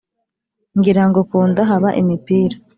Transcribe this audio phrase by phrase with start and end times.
[0.77, 2.55] ngira ngo ku nda haba imipira!